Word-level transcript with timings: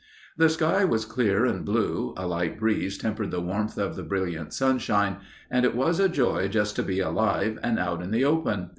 The 0.35 0.49
sky 0.49 0.83
was 0.83 1.05
clear 1.05 1.45
and 1.45 1.63
blue, 1.63 2.15
a 2.17 2.25
light 2.25 2.57
breeze 2.57 2.97
tempered 2.97 3.29
the 3.29 3.39
warmth 3.39 3.77
of 3.77 3.95
the 3.95 4.01
brilliant 4.01 4.51
sunshine, 4.51 5.17
and 5.51 5.63
it 5.63 5.75
was 5.75 5.99
a 5.99 6.09
joy 6.09 6.47
just 6.47 6.75
to 6.77 6.81
be 6.81 6.99
alive 6.99 7.59
and 7.61 7.77
out 7.77 8.01
in 8.01 8.09
the 8.09 8.25
open. 8.25 8.69